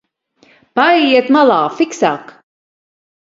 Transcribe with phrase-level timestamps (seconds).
[0.79, 2.33] Paejiet malā, fiksāk!